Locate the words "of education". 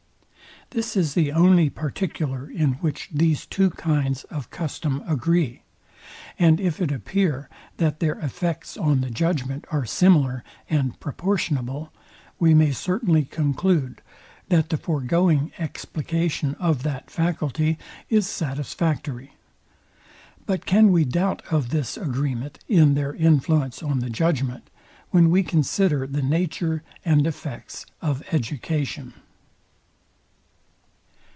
28.01-29.15